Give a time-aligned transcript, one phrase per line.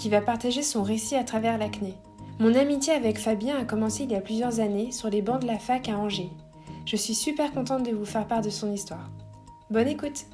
[0.00, 1.92] qui va partager son récit à travers l'acné.
[2.38, 5.46] Mon amitié avec Fabien a commencé il y a plusieurs années sur les bancs de
[5.46, 6.30] la fac à Angers.
[6.86, 9.10] Je suis super contente de vous faire part de son histoire.
[9.68, 10.24] Bonne écoute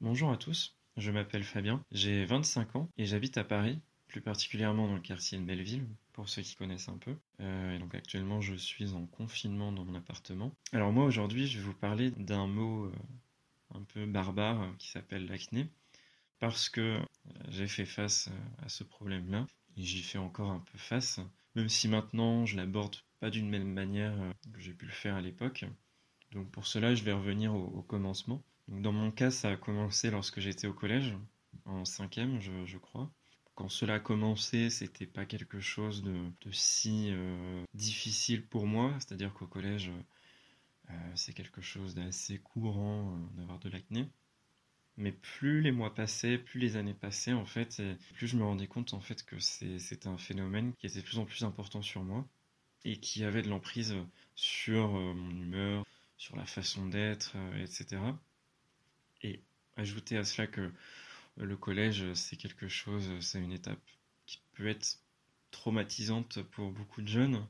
[0.00, 4.86] Bonjour à tous, je m'appelle Fabien, j'ai 25 ans et j'habite à Paris, plus particulièrement
[4.86, 7.16] dans le quartier de Belleville, pour ceux qui connaissent un peu.
[7.40, 10.52] Euh, et donc actuellement, je suis en confinement dans mon appartement.
[10.72, 12.92] Alors moi, aujourd'hui, je vais vous parler d'un mot euh,
[13.74, 15.68] un peu barbare euh, qui s'appelle l'acné,
[16.38, 17.00] parce que
[17.48, 18.30] j'ai fait face
[18.62, 21.20] à ce problème-là, et j'y fais encore un peu face,
[21.54, 24.14] même si maintenant, je l'aborde pas d'une même manière
[24.52, 25.64] que j'ai pu le faire à l'époque.
[26.32, 28.42] Donc pour cela, je vais revenir au, commencement.
[28.68, 31.14] Donc dans mon cas, ça a commencé lorsque j'étais au collège,
[31.64, 33.10] en cinquième, je crois
[33.54, 38.92] quand cela a commencé, c'était pas quelque chose de, si euh, difficile pour moi.
[38.98, 40.02] C'est-à-dire qu'au collège, euh,
[41.14, 44.08] c'est quelque chose d'assez courant euh, d'avoir de l'acné.
[44.96, 47.82] Mais plus les mois passaient, plus les années passaient, en fait,
[48.14, 51.18] plus je me rendais compte en fait que c'était un phénomène qui était de plus
[51.18, 52.26] en plus important sur moi
[52.84, 53.96] et qui avait de l'emprise
[54.36, 55.84] sur mon humeur,
[56.16, 58.00] sur la façon d'être, etc.
[59.22, 59.42] Et
[59.76, 60.70] ajouter à cela que
[61.36, 63.80] le collège, c'est quelque chose, c'est une étape
[64.26, 65.00] qui peut être
[65.50, 67.46] traumatisante pour beaucoup de jeunes.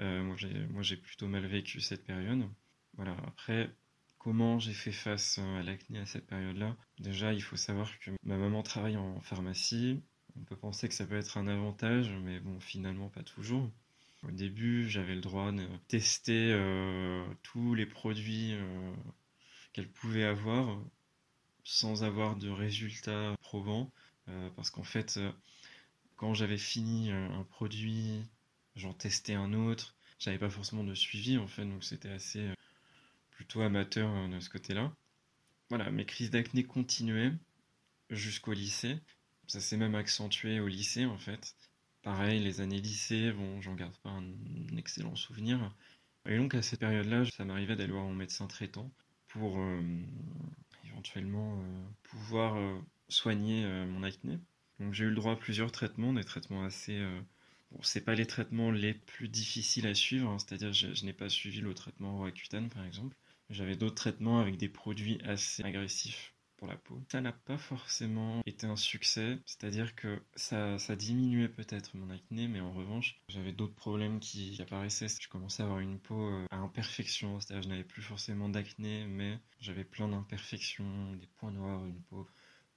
[0.00, 2.48] Euh, moi, j'ai plutôt mal vécu cette période.
[2.96, 3.16] Voilà.
[3.26, 3.70] Après,
[4.18, 6.76] comment j'ai fait face à l'acné à cette période-là?
[6.98, 10.00] Déjà, il faut savoir que ma maman travaille en pharmacie.
[10.36, 13.70] On peut penser que ça peut être un avantage, mais bon, finalement, pas toujours.
[14.22, 18.92] Au début, j'avais le droit de tester euh, tous les produits euh,
[19.72, 20.78] qu'elle pouvait avoir
[21.64, 23.90] sans avoir de résultats probants.
[24.28, 25.32] Euh, parce qu'en fait, euh,
[26.16, 28.24] quand j'avais fini euh, un produit,
[28.76, 32.48] j'en testais un autre, j'avais pas forcément de suivi en fait, donc c'était assez
[33.60, 34.94] amateur de ce côté-là.
[35.68, 37.32] Voilà, mes crises d'acné continuaient
[38.10, 38.98] jusqu'au lycée.
[39.46, 41.54] Ça s'est même accentué au lycée en fait.
[42.02, 44.24] Pareil, les années lycée, bon, j'en garde pas un
[44.76, 45.74] excellent souvenir.
[46.26, 48.90] Et donc à cette période-là, ça m'arrivait d'aller voir mon médecin traitant
[49.28, 49.58] pour
[51.02, 54.38] éventuellement euh, pouvoir euh, soigner euh, mon acné.
[54.78, 57.00] Donc j'ai eu le droit à plusieurs traitements, des traitements assez
[57.70, 60.38] Bon, c'est pas les traitements les plus difficiles à suivre, hein.
[60.38, 63.16] c'est-à-dire je, je n'ai pas suivi le traitement Roaccutane par exemple.
[63.50, 66.32] J'avais d'autres traitements avec des produits assez agressifs
[66.66, 67.02] la peau.
[67.10, 72.48] Ça n'a pas forcément été un succès, c'est-à-dire que ça, ça diminuait peut-être mon acné,
[72.48, 75.08] mais en revanche, j'avais d'autres problèmes qui apparaissaient.
[75.08, 78.48] Je commençais à avoir une peau euh, à imperfection, c'est-à-dire que je n'avais plus forcément
[78.48, 82.26] d'acné, mais j'avais plein d'imperfections, des points noirs, une peau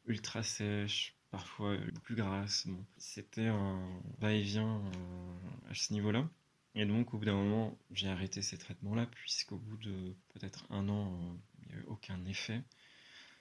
[0.05, 2.67] ultra sèche, parfois plus grasse.
[2.97, 6.27] C'était un va-et-vient euh, à ce niveau-là.
[6.75, 10.89] Et donc, au bout d'un moment, j'ai arrêté ces traitements-là, puisqu'au bout de peut-être un
[10.89, 12.61] an, euh, il n'y avait aucun effet.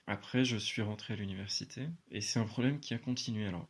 [0.07, 3.45] Après, je suis rentré à l'université et c'est un problème qui a continué.
[3.45, 3.67] Alors,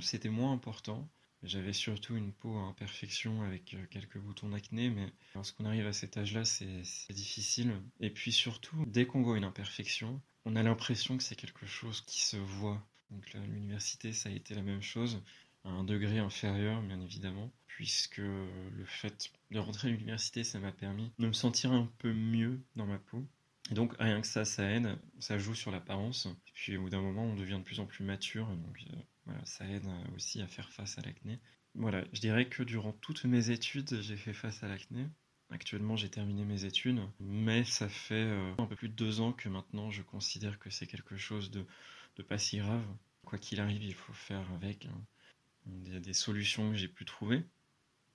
[0.00, 1.08] c'était moins important.
[1.42, 5.92] J'avais surtout une peau à imperfection avec euh, quelques boutons d'acné, mais lorsqu'on arrive à
[5.94, 7.72] cet âge-là, c'est difficile.
[8.00, 12.02] Et puis surtout, dès qu'on voit une imperfection, on a l'impression que c'est quelque chose
[12.02, 12.86] qui se voit.
[13.10, 15.22] Donc l'université, ça a été la même chose,
[15.64, 20.72] à un degré inférieur, bien évidemment, puisque le fait de rentrer à l'université, ça m'a
[20.72, 23.24] permis de me sentir un peu mieux dans ma peau.
[23.70, 26.28] Et donc rien que ça, ça aide, ça joue sur l'apparence.
[26.54, 28.84] Puis au bout d'un moment, on devient de plus en plus mature, donc
[29.28, 29.86] euh, ça aide
[30.16, 31.38] aussi à faire face à l'acné.
[31.74, 35.06] Voilà, je dirais que durant toutes mes études, j'ai fait face à l'acné.
[35.50, 39.32] Actuellement, j'ai terminé mes études, mais ça fait euh, un peu plus de deux ans
[39.32, 41.64] que maintenant je considère que c'est quelque chose de,
[42.16, 42.84] de, pas si grave.
[43.24, 44.86] Quoi qu'il arrive, il faut faire avec.
[44.86, 45.00] Hein.
[45.66, 47.44] Il y a des solutions que j'ai pu trouver.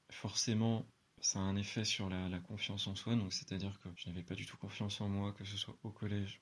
[0.10, 0.86] Forcément,
[1.22, 4.36] ça a un effet sur la, confiance en soi, donc c'est-à-dire que je n'avais pas
[4.36, 6.42] du tout confiance en moi, que ce soit au collège,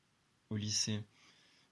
[0.50, 1.02] au lycée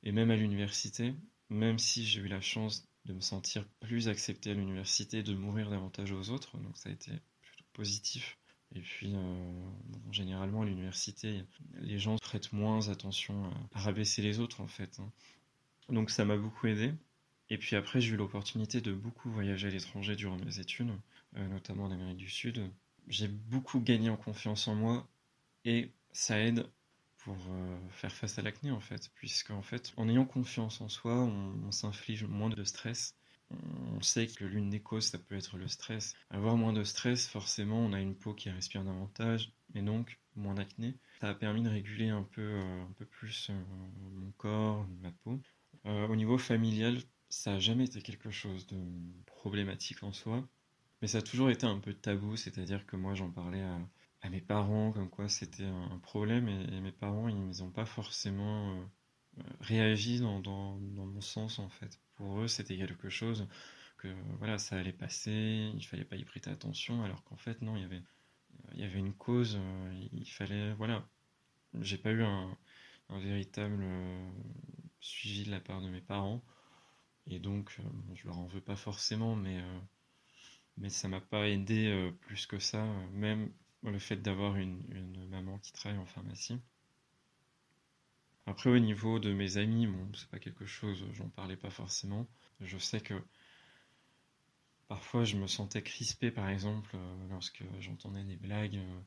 [0.04, 1.13] et même à l'université,
[1.50, 5.69] même si j'ai eu la chance de me sentir plus accepté à l'université, de mourir
[5.69, 7.12] davantage aux autres, donc ça a été
[7.42, 8.38] plutôt positif.
[8.74, 9.69] Et puis, euh,
[10.12, 11.44] généralement, à l'université,
[11.81, 15.00] les gens prêtent moins attention à, rabaisser les autres, en fait.
[15.00, 15.12] Hein.
[15.89, 16.94] Donc ça m'a beaucoup aidé.
[17.51, 20.89] Et puis après, j'ai eu l'opportunité de beaucoup voyager à l'étranger durant mes études,
[21.38, 22.71] euh, notamment en Amérique du Sud
[23.07, 25.07] j'ai beaucoup gagné en confiance en moi
[25.65, 26.68] et ça aide
[27.19, 30.89] pour euh, faire face à l'acné en fait, puisque en fait, en ayant confiance en
[30.89, 33.15] soi, on, s'inflige moins de stress.
[33.51, 36.15] On sait que l'une des causes, ça peut être le stress.
[36.30, 40.53] Avoir moins de stress, forcément, on a une peau qui respire davantage, et donc moins
[40.53, 40.95] d'acné.
[41.19, 43.51] Ça a permis de réguler un peu, euh, un peu plus
[44.13, 45.39] mon corps, ma peau.
[45.86, 46.98] au niveau familial,
[47.31, 48.78] ça n'a jamais été quelque chose de
[49.25, 50.48] problématique en soi,
[51.01, 53.63] mais ça a toujours été un peu tabou, c'est-à-dire que moi j'en parlais
[54.22, 58.75] à, mes parents, comme quoi c'était un problème, et, mes parents, ils n'ont pas forcément
[58.75, 58.83] euh,
[59.39, 62.00] euh, réagi dans, mon sens, en fait.
[62.16, 63.48] Pour eux, c'était quelque chose
[63.98, 67.75] que, voilà, ça allait passer, il fallait pas y prêter attention, alors qu'en fait, non,
[67.77, 67.81] il
[68.80, 71.07] y avait, une cause, euh, il fallait, voilà.
[71.80, 72.57] J'ai pas eu un
[73.10, 73.86] véritable
[75.00, 76.44] suivi de la part de mes parents,
[77.27, 77.77] et donc,
[78.15, 79.62] je leur en veux pas forcément, mais
[80.77, 83.51] mais ça m'a pas aidé plus que ça, même
[83.83, 86.59] le fait d'avoir une, maman qui travaille en pharmacie.
[88.45, 92.27] Après, au niveau de mes amis, bon, c'est pas quelque chose, j'en parlais pas forcément.
[92.59, 93.13] Je sais que
[94.88, 99.01] parfois je me sentais crispé, par exemple, euh, lorsque j'entendais des blagues euh,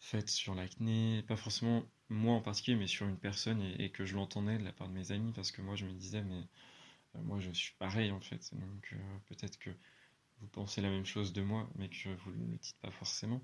[0.00, 4.14] faites sur l'acné, pas forcément moi en particulier, mais sur une personne, et, que je
[4.14, 6.44] l'entendais de la part de mes amis, parce que moi je me disais, mais euh,
[7.14, 8.94] moi je suis pareil en fait, donc
[9.26, 9.70] peut-être que
[10.40, 13.42] vous pensez la même chose de moi, mais que vous ne le dites pas forcément.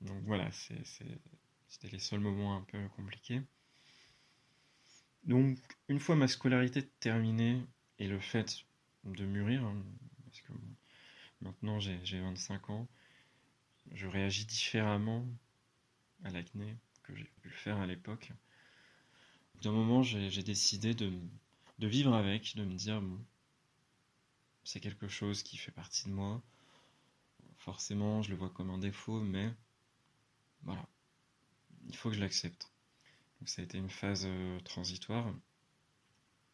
[0.00, 3.42] Donc voilà, c'était les seuls moments un peu compliqués.
[5.24, 5.58] Donc,
[5.88, 7.62] une fois ma scolarité terminée
[7.98, 8.64] et le fait
[9.04, 9.82] de mûrir, hein,
[10.24, 10.52] parce que
[11.40, 12.88] maintenant j'ai 25 ans,
[13.92, 15.26] je réagis différemment
[16.24, 18.32] à l'acné que j'ai pu le faire à l'époque.
[19.62, 21.12] D'un moment, j'ai décidé de,
[21.78, 23.18] de, vivre avec, de me dire, bon,
[24.64, 26.42] c'est quelque chose qui fait partie de moi.
[27.58, 29.52] Forcément, je le vois comme un défaut, mais
[30.62, 30.86] voilà.
[31.86, 32.70] Il faut que je l'accepte.
[33.38, 35.32] Donc ça a été une phase euh, transitoire.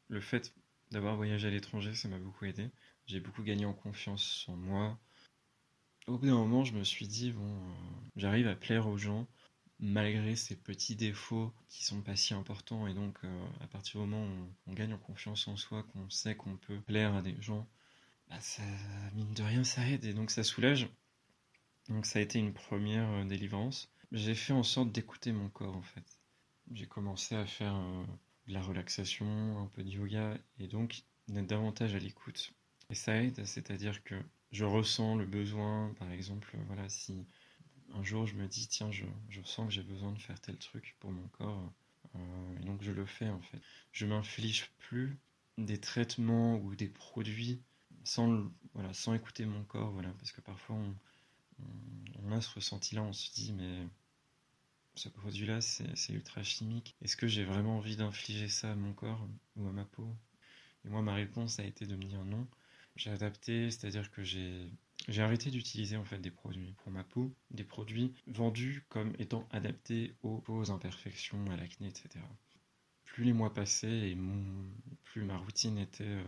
[0.09, 0.53] Le fait
[0.91, 2.71] d'avoir voyagé à l'étranger, ça m'a beaucoup aidé.
[3.07, 4.99] J'ai beaucoup gagné en confiance en moi.
[6.07, 7.73] Au bout d'un moment, je me suis dit, bon, euh,
[8.17, 9.29] j'arrive à plaire aux gens
[9.81, 12.87] malgré ces petits défauts qui sont pas si importants.
[12.87, 16.09] Et donc, euh, à partir du moment où on, gagne en confiance en soi, qu'on
[16.11, 17.69] sait qu'on peut plaire à des gens,
[18.29, 18.63] bah, ça,
[19.15, 20.89] mine de rien, ça aide et donc ça soulage.
[21.89, 25.83] Donc ça a été une première délivrance j'ai fait en sorte d'écouter mon corps en
[25.83, 26.19] fait.
[26.73, 28.05] J'ai commencé à faire euh,
[28.47, 32.53] de la relaxation, un peu de yoga et donc d'être davantage à l'écoute.
[32.91, 34.17] Et ça aide, c'est-à-dire que
[34.51, 37.27] je ressens le besoin, par exemple, voilà, si
[37.95, 40.57] un jour je me dis tiens, je, je sens que j'ai besoin de faire tel
[40.59, 41.73] truc pour mon corps,
[42.17, 43.61] euh, et donc je le fais en fait.
[43.93, 45.19] Je m'inflige plus
[45.59, 47.61] des traitements ou des produits
[48.05, 50.95] sans, voilà, sans écouter mon corps, voilà, parce que parfois on,
[52.23, 53.87] on a ce ressenti-là, on se dit mais
[54.95, 56.95] ce produit-là, c'est ultra chimique.
[57.03, 59.27] Est-ce que j'ai vraiment envie d'infliger ça à mon corps
[59.57, 60.07] ou à ma peau?
[60.85, 62.47] Et moi, ma réponse a été de me dire non.
[62.97, 64.71] J'ai adapté, c'est-à-dire que j'ai
[65.09, 69.49] j'ai arrêté d'utiliser en fait des produits pour ma peau, des produits vendus comme étant
[69.51, 72.09] adaptés aux, imperfections, à l'acné, etc.
[73.05, 74.17] Plus les mois passaient et
[75.05, 76.25] plus ma routine était euh,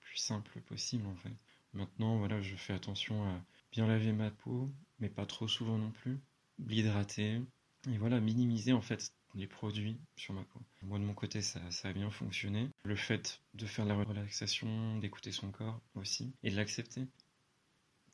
[0.00, 1.34] plus simple possible en fait.
[1.72, 5.90] Maintenant, voilà, je fais attention à bien laver ma peau, mais pas trop souvent non
[5.90, 6.20] plus
[6.58, 7.42] l'hydrater,
[7.88, 10.60] et voilà, minimiser en fait les produits sur ma peau.
[10.82, 12.70] Moi de mon côté, ça, a bien fonctionné.
[12.84, 17.06] Le fait de faire de la relaxation, d'écouter son corps aussi, et de l'accepter.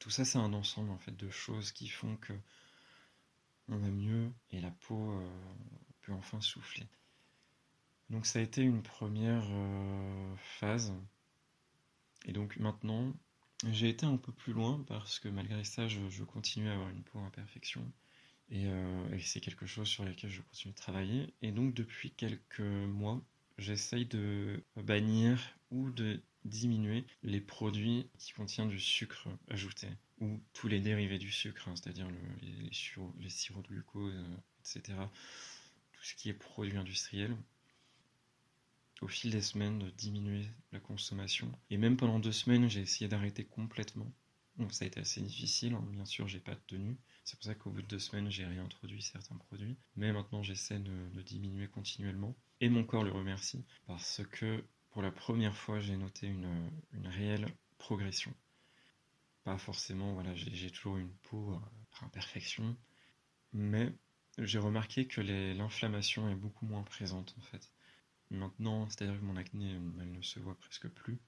[0.02, 2.32] Tout ça, c'est un ensemble en fait de choses qui font que
[3.68, 5.28] on va mieux et la peau euh,
[6.00, 6.88] peut enfin souffler.
[8.10, 10.92] Donc ça a été une première euh, phase.
[12.24, 13.14] Et donc maintenant,
[13.70, 17.04] j'ai été un peu plus loin parce que malgré ça, je, continue à avoir une
[17.04, 17.88] peau imperfection.
[18.50, 21.32] Euh, et, c'est quelque chose sur lequel je continue de travailler.
[21.42, 23.22] Et donc depuis quelques mois,
[23.56, 25.40] j'essaye de bannir
[25.70, 29.88] ou de diminuer les produits qui contiennent du sucre ajouté
[30.20, 32.08] ou tous les dérivés du sucre, hein, c'est-à-dire
[32.40, 32.68] les,
[33.20, 34.98] les, sirops de glucose, euh, etc.
[35.92, 37.36] Tout ce qui est produit industriel.
[39.00, 41.50] Au fil des semaines, de diminuer la consommation.
[41.70, 44.12] Et même pendant deux semaines, j'ai essayé d'arrêter complètement.
[44.58, 45.84] Donc ça a été assez difficile, hein.
[45.90, 46.96] bien sûr j'ai pas tenu.
[47.24, 49.76] C'est pour ça qu'au bout de deux semaines j'ai réintroduit certains produits.
[49.96, 52.36] Mais maintenant j'essaie de, diminuer continuellement.
[52.60, 56.70] Et mon corps le remercie parce que pour la première fois j'ai noté une,
[57.04, 57.46] réelle
[57.78, 58.32] progression.
[59.44, 62.76] Pas forcément, voilà, j'ai toujours une peau par imperfection.
[63.52, 63.92] Mais
[64.38, 67.72] j'ai remarqué que l'inflammation est beaucoup moins présente en fait.
[68.30, 71.18] Maintenant, c'est-à-dire que mon acné, elle ne se voit presque plus.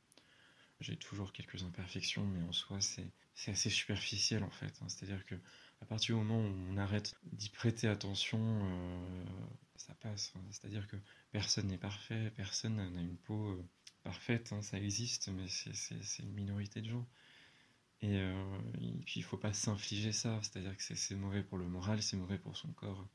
[0.84, 4.78] J'ai toujours quelques imperfections, mais en soi, c'est assez superficiel en fait.
[4.82, 4.88] Hein.
[4.88, 5.34] C'est-à-dire que
[5.80, 9.24] À partir du moment où on arrête d'y prêter attention, euh,
[9.76, 10.34] ça passe.
[10.50, 10.96] C'est-à-dire que
[11.32, 13.64] personne n'est parfait, personne n'a une peau euh,
[14.02, 17.06] parfaite, hein, ça existe, mais c'est une minorité de gens.
[18.02, 18.20] Et,
[19.06, 22.38] puis il faut pas s'infliger ça, c'est-à-dire que c'est mauvais pour le moral, c'est mauvais
[22.38, 23.08] pour son corps.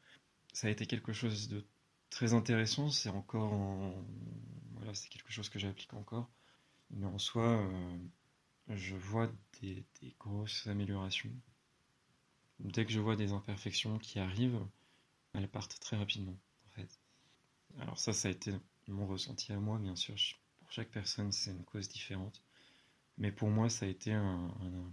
[0.54, 1.64] Ça a été quelque chose de
[2.10, 4.04] très intéressant, c'est encore en...
[4.74, 6.32] Voilà, c'est quelque chose que j'applique encore.
[6.92, 7.70] Mais en soi,
[8.68, 9.32] je vois
[9.62, 9.86] des,
[10.20, 11.32] grosses améliorations.
[12.60, 14.66] Dès que je vois des imperfections qui arrivent,
[15.34, 17.00] elles partent très rapidement, en fait.
[17.80, 18.54] Alors ça, ça a été
[18.88, 20.16] mon ressenti à moi, bien sûr.
[20.60, 22.44] Pour chaque personne, c'est une cause différente.
[23.18, 24.92] Mais pour moi, ça a été un, un,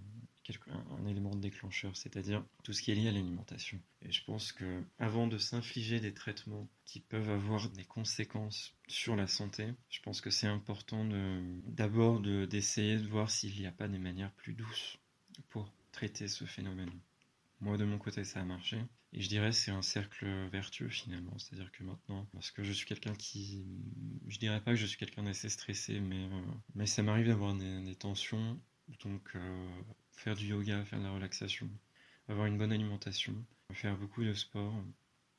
[1.06, 3.80] élément déclencheur, c'est-à-dire tout ce qui est lié à l'alimentation.
[4.02, 9.16] Et je pense que avant de s'infliger des traitements qui peuvent avoir des conséquences sur
[9.16, 11.06] la santé, je pense que c'est important
[11.66, 14.98] d'abord d'essayer de voir s'il n'y a pas des manières plus douces
[15.48, 16.92] pour traiter ce phénomène.
[17.60, 18.78] Moi, de mon côté, ça a marché.
[19.12, 21.38] Et je dirais c'est un cercle vertueux finalement.
[21.38, 23.64] C'est-à-dire que maintenant, parce que je suis quelqu'un qui.
[24.26, 26.42] Je dirais pas que je suis quelqu'un d'assez stressé, mais, euh,
[26.74, 28.60] mais ça m'arrive d'avoir des, tensions.
[29.02, 31.68] Donc, euh, faire du yoga, faire de la relaxation,
[32.28, 33.34] avoir une bonne alimentation,
[33.72, 34.74] faire beaucoup de sport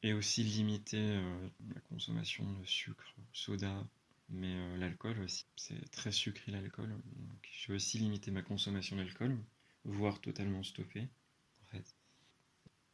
[0.03, 3.83] et aussi limiter euh, la consommation de sucre, soda,
[4.29, 5.45] mais euh, l'alcool aussi.
[5.55, 6.89] C'est très sucré l'alcool.
[6.89, 9.37] Donc je vais aussi limiter ma consommation d'alcool,
[9.85, 11.07] voire totalement stopper.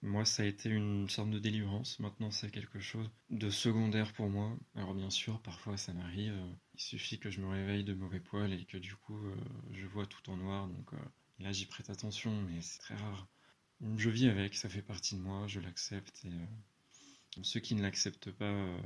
[0.03, 1.99] Moi, ça a été une sorte de délivrance.
[1.99, 4.55] Maintenant, c'est quelque chose de secondaire pour moi.
[4.75, 6.37] Alors, bien sûr, parfois ça m'arrive.
[6.75, 9.35] Il suffit que je me réveille de mauvais poils et que du coup, euh,
[9.71, 10.67] je vois tout en noir.
[10.67, 10.91] Donc,
[11.39, 13.27] Là, j'y prête attention, mais c'est très rare.
[13.97, 16.23] Je vis avec, ça fait partie de moi, je l'accepte.
[16.25, 18.81] Et euh, ceux qui ne l'acceptent pas, euh,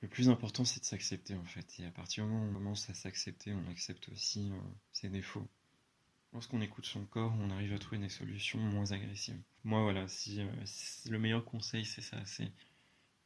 [0.00, 1.80] le plus important, c'est de s'accepter en fait.
[1.80, 4.60] Et à partir du moment où on commence à s'accepter, on accepte aussi euh,
[4.92, 5.48] ses défauts.
[6.32, 9.40] Lorsqu'on écoute son corps, on arrive à trouver des solutions moins agressives.
[9.64, 12.52] Moi, voilà, si, si le meilleur conseil, c'est ça, c'est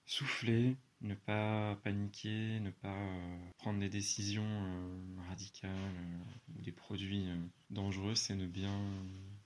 [0.07, 6.73] souffler, ne pas paniquer, ne pas euh, prendre des décisions euh, radicales euh, ou des
[6.73, 7.29] produits
[7.71, 8.81] dangereux, c'est ne bien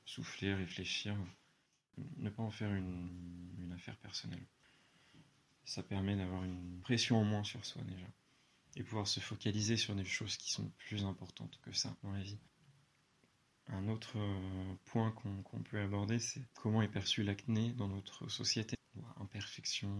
[0.04, 1.16] souffler, réfléchir,
[2.16, 3.08] ne pas en faire une,
[3.58, 4.46] une affaire personnelle.
[5.64, 8.06] Ça permet d'avoir une pression en moins sur soi déjà
[8.76, 12.22] et pouvoir se focaliser sur des choses qui sont plus importantes que ça dans la
[12.22, 12.38] vie.
[13.68, 14.16] Un autre
[14.86, 18.78] point qu'on peut aborder, c'est comment est perçu l'acné dans notre société
[19.20, 19.90] imperfection.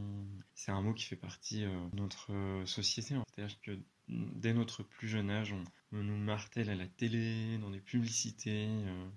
[0.54, 3.14] C'est un mot qui fait partie euh, de notre euh, société.
[3.34, 5.52] C'est-à-dire que dès notre plus jeune âge,
[5.92, 9.08] on, nous martèle à la télé, dans des publicités, euh,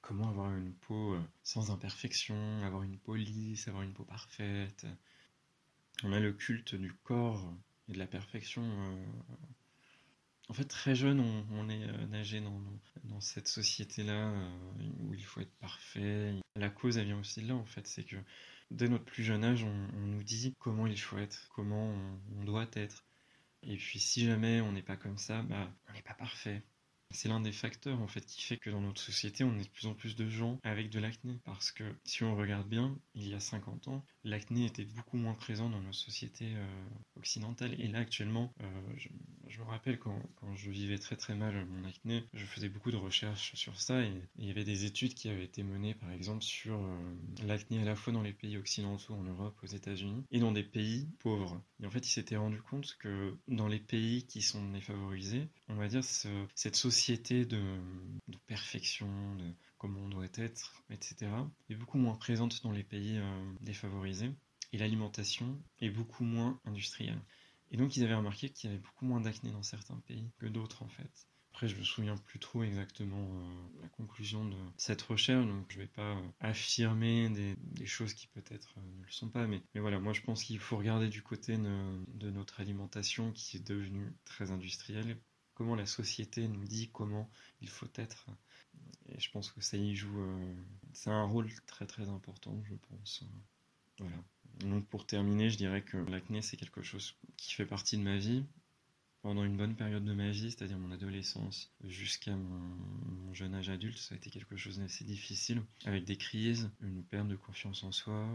[0.00, 4.86] comment avoir une peau sans imperfection, avoir une peau lisse, avoir une peau parfaite.
[6.02, 7.52] On a le culte du corps
[7.88, 8.62] et de la perfection.
[10.48, 14.32] En fait, très jeune, on, est nagé dans, cette société-là
[15.00, 16.34] où il faut être parfait.
[16.56, 17.86] La cause, elle vient aussi de là, en fait.
[17.86, 18.16] C'est que
[18.70, 21.94] dès notre plus jeune âge, on, nous dit comment il faut être, comment
[22.36, 23.04] on, doit être.
[23.62, 26.62] Et puis si jamais on n'est pas comme ça, bah, on n'est pas parfait.
[27.10, 29.68] C'est l'un des facteurs en fait qui fait que dans notre société, on est de
[29.68, 31.38] plus en plus de gens avec de l'acné.
[31.44, 35.34] Parce que si on regarde bien, il y a 50 ans, l'acné était beaucoup moins
[35.34, 36.66] présent dans nos sociétés euh,
[37.16, 37.80] occidentales.
[37.80, 38.64] Et là actuellement, euh,
[38.96, 42.90] je, me rappelle quand, quand, je vivais très très mal mon acné, je faisais beaucoup
[42.90, 46.10] de recherches sur ça et, il y avait des études qui avaient été menées par
[46.10, 50.24] exemple sur euh, l'acné à la fois dans les pays occidentaux, en Europe, aux États-Unis,
[50.30, 51.62] et dans des pays pauvres.
[51.82, 55.76] Et en fait, il s'était rendu compte que dans les pays qui sont défavorisés, on
[55.76, 56.93] va dire cette société
[57.44, 57.44] de,
[58.28, 61.30] de perfection, de comment on doit être, etc.,
[61.68, 64.30] est beaucoup moins présente dans les pays euh, défavorisés.
[64.72, 67.20] Et l'alimentation est beaucoup moins industrielle.
[67.70, 70.46] Et donc ils avaient remarqué qu'il y avait beaucoup moins d'acné dans certains pays que
[70.46, 71.28] d'autres en fait.
[71.52, 75.78] Après, je me souviens plus trop exactement euh, la conclusion de cette recherche, donc je
[75.78, 80.00] ne vais pas euh, affirmer des, choses qui peut-être ne le sont pas, mais, voilà,
[80.00, 84.50] moi je pense qu'il faut regarder du côté de notre alimentation qui est devenue très
[84.50, 85.16] industrielle,
[85.54, 87.28] comment la société nous dit comment
[87.60, 88.26] il faut être
[89.08, 90.20] et je pense que ça y joue.
[90.20, 90.54] Euh,
[90.92, 93.24] c'est un rôle très très important, je pense.
[93.98, 94.16] Voilà.
[94.60, 98.16] Donc pour terminer, je dirais que l'acné, c'est quelque chose qui fait partie de ma
[98.16, 98.44] vie.
[99.22, 103.96] Pendant une bonne période de ma vie, c'est-à-dire mon adolescence jusqu'à mon, jeune âge adulte,
[103.96, 107.90] ça a été quelque chose d'assez difficile, avec des crises, une perte de confiance en
[107.90, 108.28] soi,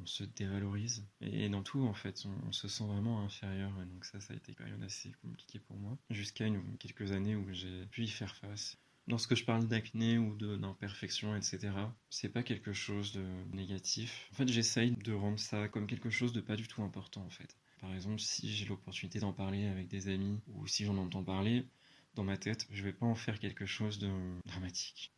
[0.00, 1.06] on se dévalorise.
[1.20, 3.72] Et dans tout, en fait, on, se sent vraiment inférieur.
[3.82, 5.96] Et donc ça, ça a été une période assez compliquée pour moi.
[6.10, 6.46] Jusqu'à
[6.78, 11.72] quelques années où j'ai pu y faire face lorsque je parle d'acné ou d'imperfection, etc.,
[12.10, 13.24] c'est pas quelque chose de
[13.54, 14.28] négatif.
[14.32, 17.30] En fait, j'essaye de rendre ça comme quelque chose de pas du tout important, en
[17.30, 17.56] fait.
[17.80, 21.66] Par exemple, si j'ai l'opportunité d'en parler avec des amis ou si j'en entends parler,
[22.14, 24.10] dans ma tête, je vais pas en faire quelque chose de
[24.46, 25.12] dramatique.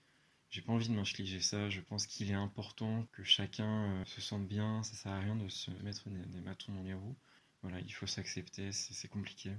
[0.51, 1.69] J'ai pas envie de m'infliger ça.
[1.69, 4.83] Je pense qu'il est important que chacun se sente bien.
[4.83, 7.17] Ça sert à rien de se mettre des, bâtons dans les roues.
[7.63, 8.73] Voilà, il faut s'accepter.
[8.73, 9.53] C'est compliqué.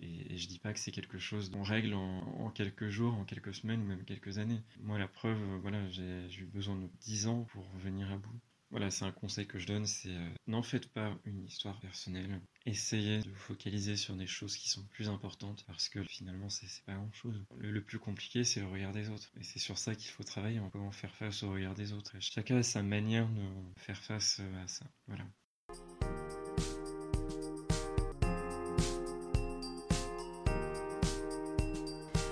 [0.00, 3.54] Et, je dis pas que c'est quelque chose qu'on règle en, quelques jours, en quelques
[3.54, 4.60] semaines ou même quelques années.
[4.80, 8.40] Moi, la preuve, voilà, j'ai eu besoin de 10 ans pour venir à bout.
[8.70, 12.40] Voilà, c'est un conseil que je donne, c'est euh, n'en faites pas une histoire personnelle.
[12.66, 16.84] Essayez de vous focaliser sur des choses qui sont plus importantes parce que finalement, c'est
[16.84, 17.42] pas grand chose.
[17.56, 19.32] Le, plus compliqué, c'est le regard des autres.
[19.40, 22.12] Et c'est sur ça qu'il faut travailler, en comment faire face au regard des autres.
[22.20, 23.42] chacun a sa manière de
[23.76, 24.86] faire face à ça.
[25.06, 25.24] Voilà.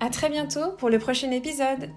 [0.00, 1.90] A très bientôt pour le prochain épisode